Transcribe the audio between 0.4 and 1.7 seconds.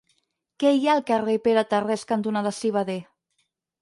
Què hi ha al carrer Pere